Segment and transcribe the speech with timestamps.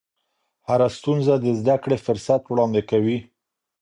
[0.67, 3.17] هره ستونزه د زده کړې فرصت وړاندې کوي.